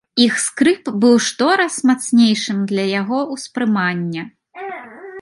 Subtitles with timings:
[0.27, 4.23] Іх скрып быў штораз мацнейшым для яго ўспрымання.